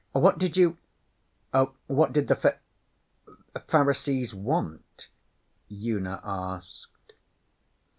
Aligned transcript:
'What 0.13 0.39
did 0.39 0.57
you 0.57 0.79
what 1.85 2.11
did 2.11 2.27
the 2.27 2.35
fai 2.35 2.55
Pharisees 3.67 4.33
want?' 4.33 5.09
Una 5.71 6.19
asked. 6.23 7.13